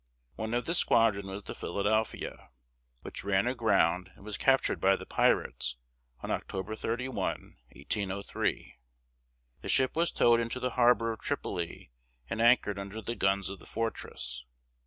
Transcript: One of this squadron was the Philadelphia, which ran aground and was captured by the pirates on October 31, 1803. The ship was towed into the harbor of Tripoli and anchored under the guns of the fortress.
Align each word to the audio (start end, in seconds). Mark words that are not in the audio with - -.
One 0.35 0.55
of 0.55 0.65
this 0.65 0.79
squadron 0.79 1.27
was 1.27 1.43
the 1.43 1.53
Philadelphia, 1.53 2.49
which 3.03 3.23
ran 3.23 3.45
aground 3.45 4.09
and 4.15 4.25
was 4.25 4.35
captured 4.35 4.81
by 4.81 4.95
the 4.95 5.05
pirates 5.05 5.77
on 6.21 6.31
October 6.31 6.75
31, 6.75 7.13
1803. 7.71 8.79
The 9.61 9.69
ship 9.69 9.95
was 9.95 10.11
towed 10.11 10.39
into 10.39 10.59
the 10.59 10.71
harbor 10.71 11.11
of 11.11 11.19
Tripoli 11.19 11.91
and 12.27 12.41
anchored 12.41 12.79
under 12.79 12.99
the 12.99 13.13
guns 13.13 13.51
of 13.51 13.59
the 13.59 13.67
fortress. 13.67 14.43